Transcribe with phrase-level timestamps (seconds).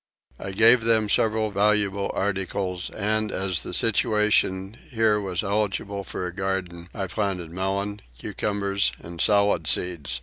[0.39, 6.33] I gave them several valuable articles and, as the situation here was eligible for a
[6.33, 10.19] garden, I planted melon, cucumber, and salad seeds.